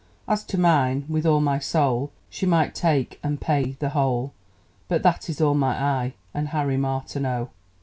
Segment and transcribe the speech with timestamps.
[0.27, 4.33] As to mine, with all my soul, She might take (and pay) the whole
[4.87, 7.51] But that is all my eye and Harry Martineau!